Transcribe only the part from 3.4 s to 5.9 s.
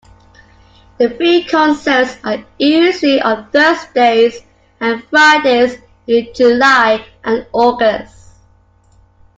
Thursdays and Fridays